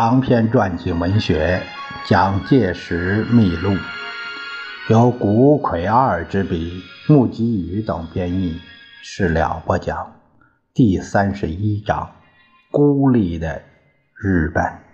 [0.00, 1.60] 长篇传记文学
[2.08, 3.70] 《蒋介石秘录》，
[4.88, 8.60] 由古魁二之笔，木吉宇等编译，
[9.02, 10.12] 是了不讲，
[10.72, 12.08] 第三十一章：
[12.70, 13.60] 孤立的
[14.14, 14.87] 日本。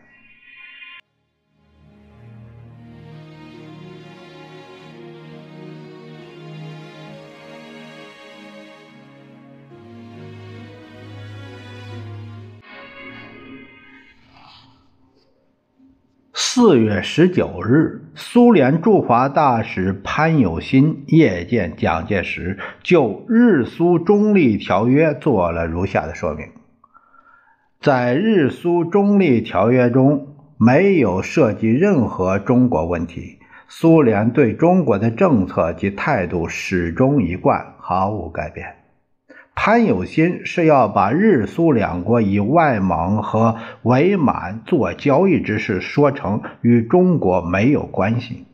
[16.56, 26.46] 四月十九日，苏联驻华大使潘友新夜见蒋介石，就日苏中立条约做了如下的说明：
[27.80, 38.83] 在日苏中立条约中，没有涉及任何中国问题，苏联对中国的政策及态度始终一贯，毫无改变。
[39.54, 48.46] 潘有心是要把日苏两国以外蒙和伪满做交易之事说成与中国没有关系。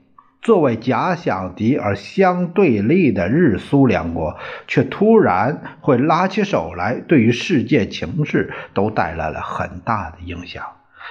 [0.42, 10.64] 作为假想敌而相对立的日苏两国，却突然会拉起手来，对于世界情势都带来了很大的影响。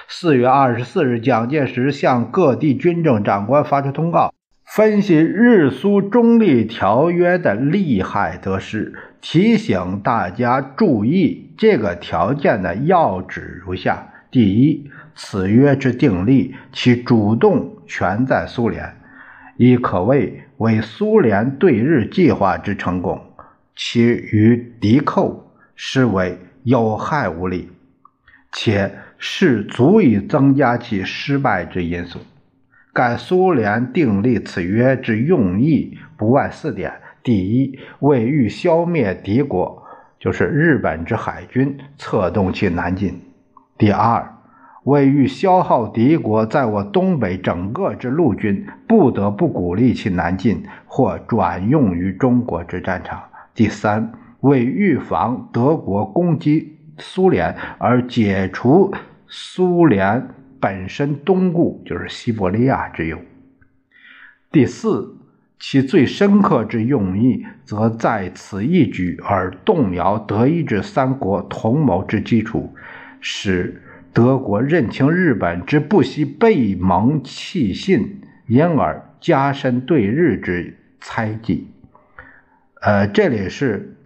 [0.08, 4.32] 四月二十四日，蒋介石向各地军政长官发出通告。
[4.72, 18.94] 分析日苏中立条约的利害得失，提醒大家注意这个条件的要旨如下：第一，此约之订立，其主动权在苏联，
[19.56, 23.18] 亦可谓为苏联对日计划之成功；
[23.74, 27.68] 其与敌寇视为有害无利，
[28.52, 32.20] 且是足以增加其失败之因素。
[32.92, 39.84] 该苏联订立此约之用意不外四点：第一，为欲消灭敌国，
[40.18, 43.12] 就是日本之海军，策动其南进；
[43.78, 44.34] 第二，
[44.84, 53.20] 为欲消耗敌国在我东北整个之陆军，不得不鼓励其南进或转用于中国之战场；
[53.54, 58.92] 第三，为预防德国攻击苏联而解除
[59.28, 60.28] 苏联。
[60.60, 63.18] 本身东顾就是西伯利亚之忧。
[64.52, 65.16] 第四，
[65.58, 72.74] 其最深刻之用意，则在此一举而动摇德意志三国同谋之基础，
[73.20, 73.80] 使
[74.12, 81.70] 德国认清日本之不惜背盟弃信，因而加深对日之猜忌。
[82.82, 83.96] 呃，这里是，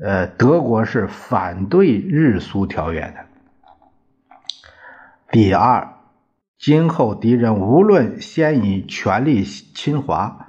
[0.00, 3.14] 呃，德国是反对日苏条约的。
[5.30, 5.99] 第二。
[6.60, 10.48] 今后敌人无论先以全力侵华，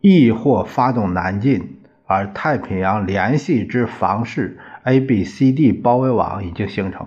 [0.00, 1.76] 亦或发动南进，
[2.06, 7.06] 而太平洋联系之防势 A、B、C、D 包围网已经形成，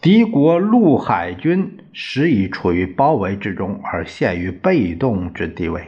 [0.00, 5.82] 敌国陆海军实已处于包围之中，而陷于被动之地位。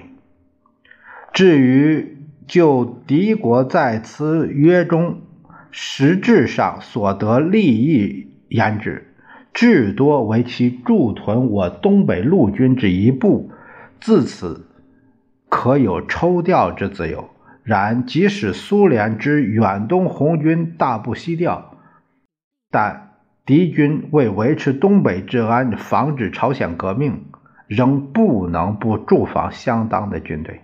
[1.33, 2.19] 至于
[2.49, 5.21] 就敌国在此约中
[5.71, 9.14] 实质上所得利益言之。
[9.55, 13.51] 至多为其驻屯我东北陆军之一部，
[14.01, 14.67] 自此
[15.49, 17.31] 可有抽调之自由。
[17.63, 21.77] 然即使苏联之远东红军大部西调，
[22.71, 23.13] 但
[23.47, 27.25] 敌军为维持东北治安、防止朝鲜革命，
[27.67, 30.61] 仍不能不驻防相当的军队，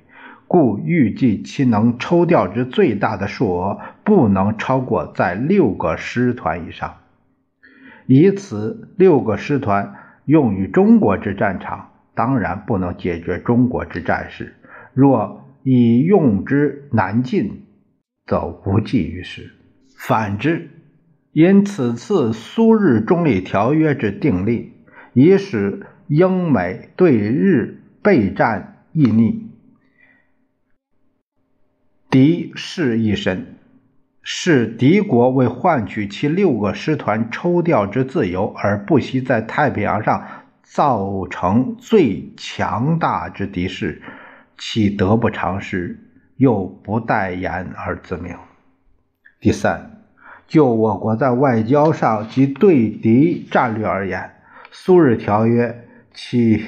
[0.47, 6.97] 故预计其能抽调之最大的数额，不能超过在六个师团以上。
[8.07, 9.95] 以此六个师团
[10.25, 14.47] 用于中国之战场，当然不能解决中国之战事；
[14.95, 17.67] 若以用之南进，
[18.27, 19.51] 则无济于事。
[19.97, 20.71] 反之，
[21.33, 24.73] 因此次苏日中立条约之订立，
[25.13, 29.51] 以使英美对日备战易逆，
[32.11, 33.60] 敌势亦深。
[34.33, 40.25] 是敌国为换取其六个师团抽调之自由，而不惜在太平洋上
[40.63, 44.01] 造成最强大之敌势，
[44.57, 45.99] 其得不偿失，
[46.37, 48.37] 又不待言而自明。
[49.41, 50.05] 第三，
[50.47, 54.31] 就我国在外交上及对敌战略而言，
[54.71, 56.65] 苏日条约其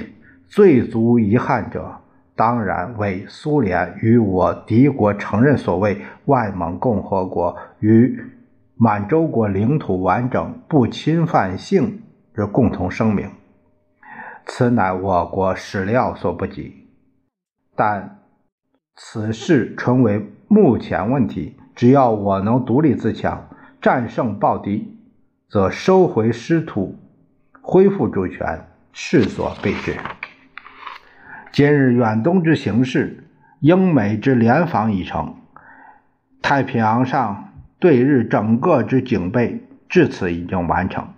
[0.48, 2.01] 最足遗憾者。
[2.44, 8.20] 当然，为苏联与我敌国承认所谓外蒙共和国与
[8.74, 12.02] 满洲国领土完整不侵犯性
[12.34, 13.30] 之共同声明，
[14.44, 16.88] 此乃我国始料所不及。
[17.76, 18.18] 但
[18.96, 23.48] 此事纯为目前问题，只要我能独立自强，
[23.80, 24.98] 战胜暴敌，
[25.48, 26.98] 则收回失土，
[27.60, 29.94] 恢复主权，势所必至。
[31.52, 33.24] 今日远东之形势，
[33.60, 35.34] 英美之联防已成，
[36.40, 41.08] 太平洋上对日整个之警备至此已经完成，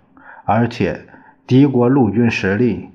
[0.43, 1.05] 而且
[1.47, 2.89] 敌国陆军实力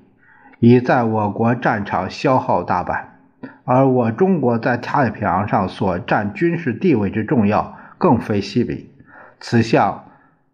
[0.59, 3.17] 已在我国战场消耗大半，
[3.65, 8.91] 而我中国在太平洋上所占军事地位之重要，更非昔比。
[9.41, 10.05] 此项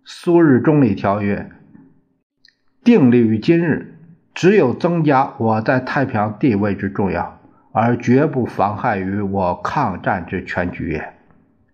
[0.04, 1.50] 苏日中立条约
[2.84, 3.95] 订立于今日，
[4.36, 7.40] 只有增加我在太平洋地位之重要，
[7.72, 11.14] 而绝不妨害于我抗战之全局也。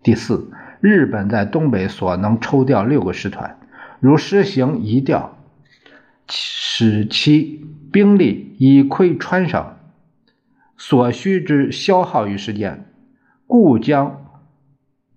[0.01, 0.49] 第四，
[0.79, 3.59] 日本在东北所能抽调六个师团，
[3.99, 5.37] 如实行移调，
[6.29, 9.75] 使其兵力以窥川省
[10.77, 12.85] 所需之消耗于时间，
[13.45, 14.21] 故将。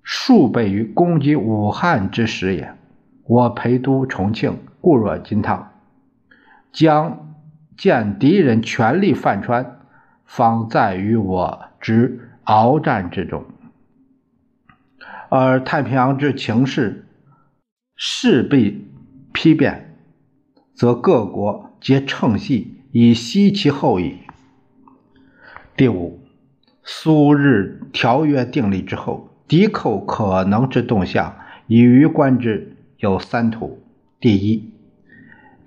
[0.09, 2.75] 数倍于攻击武汉之时也。
[3.25, 5.73] 我陪都重庆，固若金汤，
[6.71, 7.36] 将
[7.77, 9.81] 见敌人全力犯川，
[10.25, 13.45] 方在于我之鏖战之中。
[15.29, 17.07] 而太平洋之情势
[17.97, 18.89] 势必
[19.33, 19.97] 批变，
[20.75, 24.19] 则各国皆乘隙以息其后矣。
[25.77, 26.21] 第五，
[26.83, 29.31] 苏日条约订立之后。
[29.49, 31.37] 敌寇可能之动向，
[31.69, 33.81] 以于观之有三图：
[34.19, 34.73] 第一，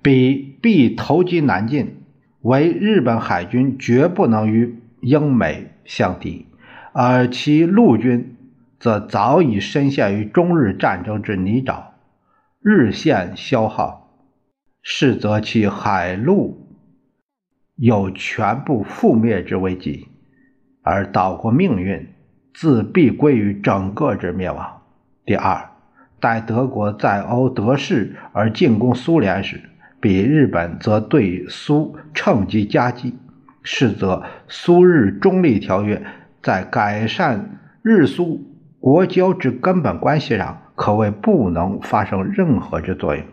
[0.02, 1.99] 彼必投机南进，
[2.42, 6.46] 为日本海军绝不能与英美相敌，
[6.92, 8.36] 而其陆军
[8.78, 11.82] 则早已深陷于中日战争之泥沼，
[12.60, 14.10] 日线消耗，
[14.82, 16.66] 是则其海陆
[17.76, 20.08] 有全部覆灭之危机，
[20.82, 22.08] 而岛国命运。
[22.52, 24.82] 自必归于整个之灭亡。
[25.24, 25.70] 第二，
[26.18, 29.69] 待德国在欧得势而进攻苏联时，
[30.00, 33.14] 比日本则对苏趁机夹击，
[33.62, 36.02] 是则苏日中立条约
[36.42, 38.42] 在改善日苏
[38.78, 43.24] 国交之根本关系上，可谓不能发生任何之作用。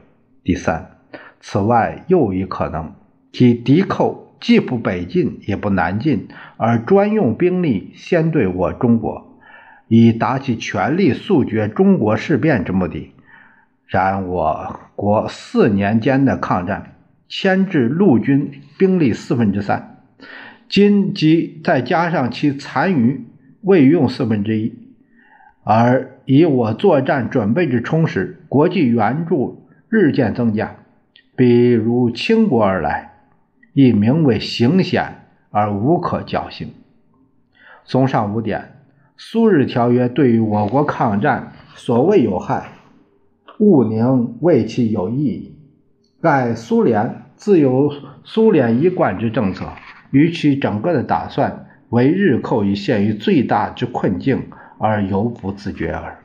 [0.43, 0.97] 第三，
[1.39, 2.93] 此外又一可能，
[3.31, 4.25] 即敌寇。
[4.39, 6.27] 既不北进，也不南进，
[6.57, 9.39] 而专用兵力先对我中国，
[9.87, 13.13] 以达其全力速决中国事变之目的。
[13.87, 16.95] 然我国四年间的抗战，
[17.27, 20.03] 牵制陆军兵力四分之三，
[20.69, 23.25] 今即再加上其残余
[23.61, 24.73] 未用四分之一，
[25.63, 30.75] 而以我作战准备之充实，国际援助日渐增加，
[31.35, 33.13] 比如清国而来。
[33.73, 36.73] 亦名为行险而无可侥幸。
[37.85, 38.71] 综上五点，
[39.17, 42.71] 苏日条约对于我国抗战所谓有害，
[43.59, 45.53] 勿宁为其有益。
[46.21, 47.91] 盖苏联自有
[48.23, 49.65] 苏联一贯之政策，
[50.11, 54.43] 与其整个的打算，为日寇已陷于最大之困境
[54.77, 56.19] 而犹不自觉耳。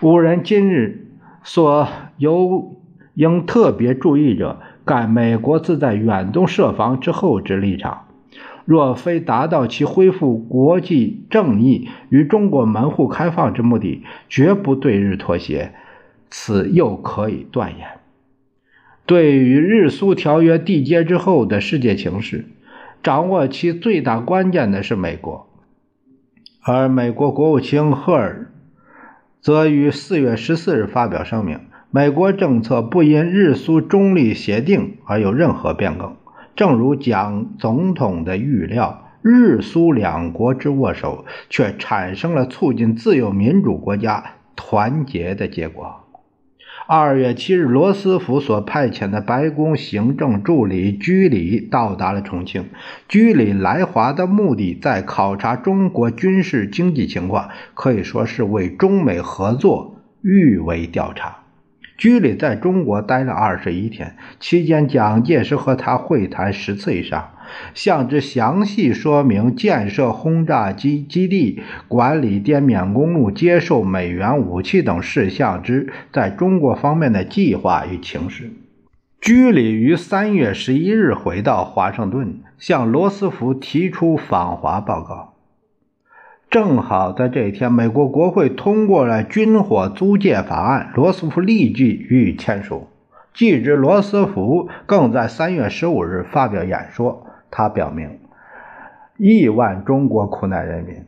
[0.00, 1.06] 吾人今日
[1.44, 2.76] 所有
[3.14, 4.60] 应特别注意者。
[4.84, 8.06] 盖美国自在远东设防之后之立场，
[8.64, 15.72] 若非达到其恢复国际正义与中国门户开放之目的，绝不对日妥协。
[16.34, 17.86] 此又可以断言。
[19.04, 22.46] 对于日苏条约缔结之后的世界情势，
[23.02, 25.46] 掌握其最大关键的是美国，
[26.62, 28.50] 而美国国务卿赫尔
[29.42, 31.60] 则于四月十四日发表声明。
[31.90, 36.16] 美国政策不因日苏中立协定而有任何变更，
[36.56, 46.01] 正如蒋总统的预料，日苏两国之握手却产生了促进自由民主国家团结的结果。
[46.88, 52.70] 二月七日，罗斯福所派遣的白宫行政助理居里到达了重庆。
[53.08, 61.38] 居里来华的目的在考察中国军事经济情况，可以说是为中美合作预为调查。
[61.96, 67.30] 居里在中国待了二十一天，期间蒋介石和他会谈十次以上，
[67.74, 78.50] 向之详细说明建设轰炸机基地、管理滇缅公路、接受美元武器等事项之在中国方面的计划与情势。
[79.20, 85.34] 居里于三月十一日回到华盛顿，向罗斯福提出访华报告。
[86.50, 92.88] 正好在这一天，美国国会通过了军火租借法案，罗斯福立即予以签署。
[93.32, 98.18] 继之，罗斯福更在三月十五日发表演说，他表明，
[99.18, 101.04] 亿万中国苦难人民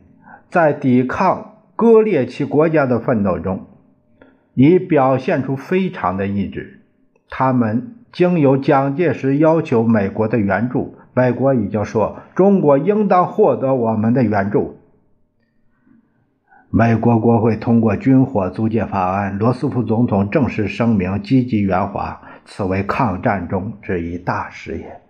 [0.47, 3.65] 在抵抗割裂其国家的奋斗中，
[4.53, 6.81] 已表现出非常的意志，
[7.29, 14.77] 他们经由蒋介石要求美国的援助，美国已经说中国应当获得我们的援助。
[16.69, 25.01] 美国国会通过军火租借法案，罗斯福总统正式声明积极援华，此为抗战中之一大事业。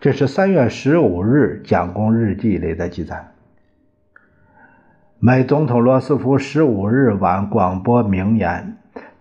[0.00, 3.32] 这是三月十五日蒋公日记里的记载。
[5.18, 8.76] 美总统罗斯福十五日晚广播名言：“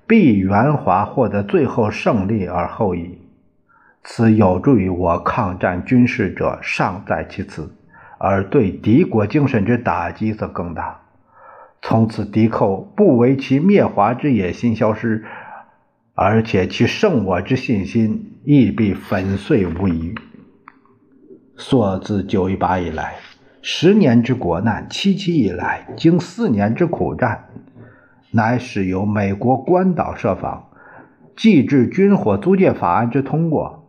[0.05, 3.17] 必援华获得最后胜利而后已。”
[4.05, 7.73] 此有助于我抗战军事者尚在其次，
[8.19, 11.01] 而对敌国精神之打击则更大。
[11.81, 15.25] 从此敌寇不为其灭华之野心消失，
[16.13, 20.13] 而且其胜我之信心亦必粉碎无疑。
[21.59, 23.15] 溯自九一八以来。
[23.63, 27.45] 十年之国难，七七以来，经四年之苦战，
[28.31, 30.69] 乃始由美国关岛设防，
[31.35, 33.83] 继至军火租借法案之通过，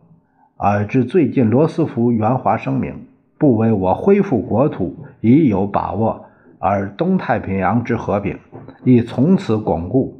[0.57, 3.05] 而至最近罗斯福援华声明，
[3.37, 6.25] 不为我恢复国土已有把握，
[6.57, 8.37] 而东太平洋之和平
[8.83, 10.19] 亦从此巩固，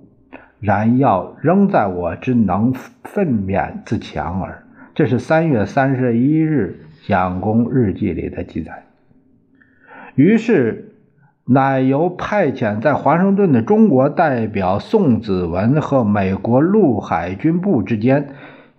[0.60, 2.72] 然要仍在我之能
[3.03, 4.63] 奋勉自强耳。
[4.94, 8.84] 这是三月三十一日蒋公日记里的记载。
[10.15, 10.94] 于是，
[11.46, 18.29] 乃由派遣在华盛顿的中国代表宋子文和美国陆海军部之间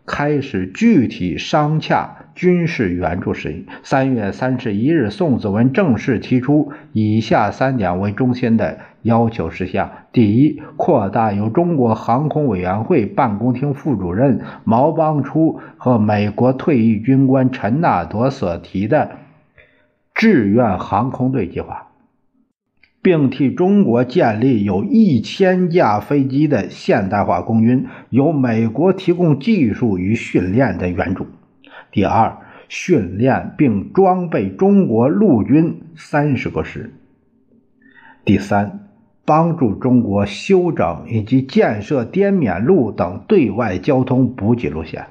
[0.06, 3.66] 开始具体商洽军事援助事宜。
[3.82, 19.12] 三月三十一日，宋子文正式提出以下三点为中心的要求事项：第一，扩大由中国航空委员会办公厅副主任毛邦初和美国退役军官陈纳德所提的。
[20.12, 21.92] 志愿航空队计划，
[23.00, 31.26] 并替中国建立有一千架飞机的现代化空军，由美国提供技术与训练的援助。
[31.90, 32.36] 第二，
[32.68, 36.92] 训练并装备中国陆军三十个师。
[38.22, 38.79] 第三，
[39.30, 45.06] 帮助中国修整以及建设滇缅路等对外交通补给路线。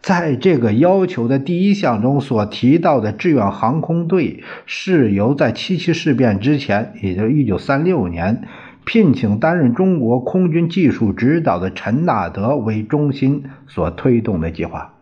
[0.00, 8.44] 在这个要求的第一项中所提到的志愿航空队，是由在七七事变之前，也就是一九三六年，
[8.86, 14.94] 聘请担任中国空军技术指导的陈纳德为中心所推动的计划。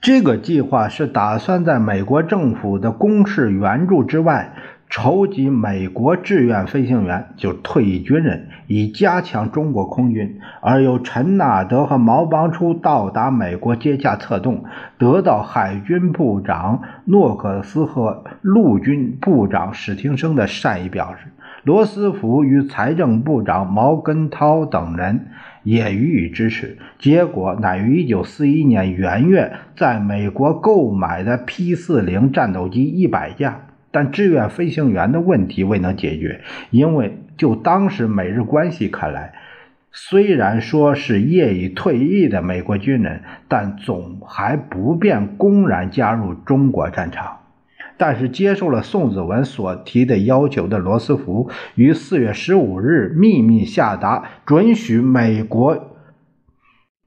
[0.00, 4.54] 这个计划是打算在美国政府的公事援助之外。
[4.94, 14.64] 筹集美国志愿飞行员，就退役军人，以加强中国空军；而由陈纳德和毛邦初到达美国接洽策动，
[14.98, 21.28] 得到海军部长诺克斯和陆军部长史汀生的善意表示。
[21.64, 25.28] 罗斯福与财政部长毛根涛等人
[25.62, 26.76] 也予以支持。
[26.98, 33.60] 结果乃于1941年元月，在美国购买的 P-40 战斗机一百架。
[33.92, 39.34] 但志愿飞行员的问题未能解决，因为就当时美日关系看来，
[39.92, 47.38] 虽然说是业已退役的美国军人，但总还不便公然加入中国战场。
[47.98, 55.94] 但是接受了宋子文所提的要求的罗斯福，于四月十五日秘密下达准许美国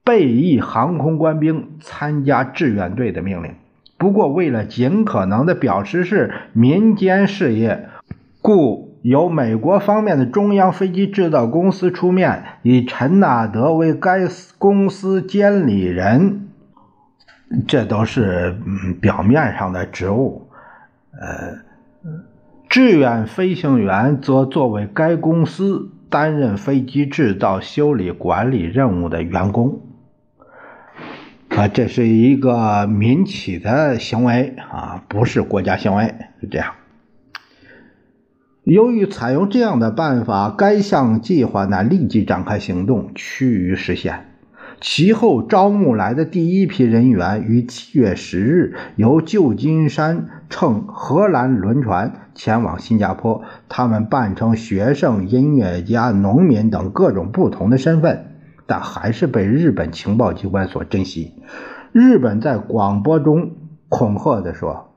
[0.04, 3.56] 备役航空官兵参加志愿队的命令。
[3.98, 7.88] 不过，为了尽可能的表示是民间事业，
[8.42, 16.48] 故由美国方面的中央飞机制造公司出面，以陈纳德为该公司监理人。
[17.66, 18.56] 这都是
[19.00, 20.48] 表面上的职务。
[21.12, 21.60] 呃，
[22.68, 29.80] 志愿飞行员则作为该公司担任飞机制造、修理、管理任务的员工。
[31.56, 36.74] 啊，这是一个民企的行为啊，不是国家行为，是这样。
[38.62, 44.26] 由于采用这样的办法，该项计划呢立即展开行动，趋于实现。
[44.82, 58.35] 其后招募来的第一批人员于七月十日由旧金山乘荷兰轮船前往新加坡，他们扮成学生、音乐家、农民等各种不同的身份。
[58.66, 61.34] 但还是被日本情报机关所珍惜。
[61.92, 63.52] 日本在广播中
[63.88, 64.92] 恐吓地说：“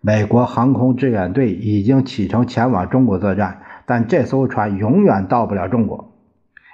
[0.00, 6.12] 美国航空志愿队已经启程前往中国作战，但这艘船永远到不了中国。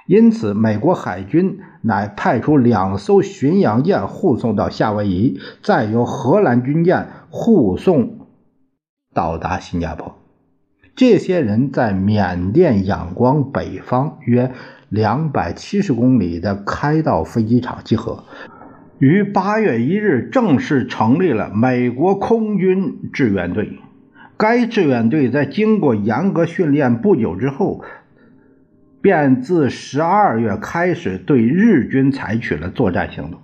[0.06, 8.26] 因此，美国海军乃派出两艘巡洋舰护送到夏威夷，再由荷兰军舰护送
[9.12, 10.14] 到达新加坡。
[10.94, 14.52] 这些人在缅甸仰光北方约。”
[14.88, 18.24] 两百七十公里的开道飞机场集合，
[18.98, 23.80] 于八月一日正式成立了美国空军志愿队。
[24.36, 27.82] 该志愿队在经过严格训练不久之后，
[29.00, 33.40] 便自十二月开始对日军采取了作战行动。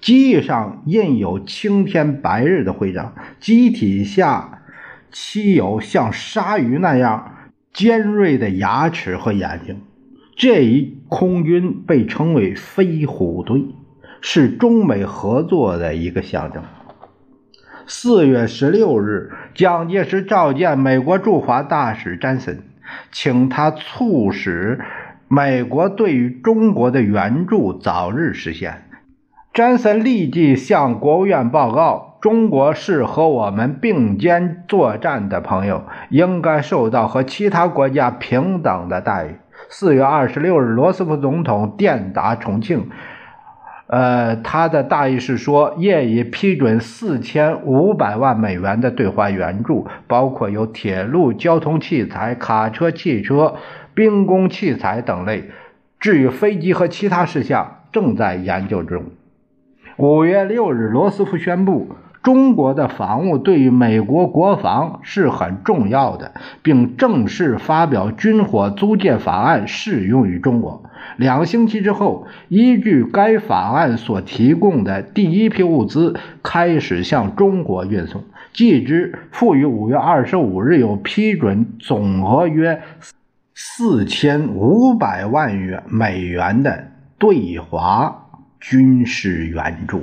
[0.00, 4.62] 机翼上印有青天白日的徽章，机体下
[5.10, 7.32] 漆有像鲨鱼那样
[7.72, 9.80] 尖锐的牙齿和眼睛。
[10.36, 13.66] 这一空军被称为“飞虎队”，
[14.20, 16.62] 是中美合作的一个象征。
[17.86, 22.64] 四月十六日，蒋介石召见美国驻华大使詹森，
[23.12, 24.80] 请他促使
[25.28, 28.88] 美国对于中国的援助早日实现。
[29.52, 39.36] 詹森立即向国务院报告：“中国是和我们并肩作战的朋友，应该受到和其他国家平等的待遇。”
[39.68, 42.88] 四月二十六日，罗斯福总统电达重庆，
[43.86, 53.56] 呃，他的大意是说，业已批准四千五百万美元的对华援助，包括有铁路、交通器材、卡车、汽车、
[53.94, 55.50] 兵工器材等类。
[55.98, 59.04] 至于飞机和其他事项，正在研究中。
[59.96, 61.94] 五月六日，罗斯福宣布，
[62.24, 70.82] 中国的防务对于美国国防是很重要的，并正式发表军火租借法案，适用于中国。
[71.18, 78.24] 两星期之后，依据该法案所提供的第一批物资开始向中国运送。
[78.54, 82.80] 继之，复于五月二十五日有批准总额约
[83.54, 86.88] 四千五百万元美元的
[87.18, 88.22] 对华。
[88.60, 90.00] 军事援助。